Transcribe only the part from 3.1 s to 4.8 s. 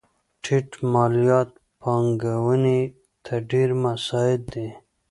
ته ډېر مساعد دي.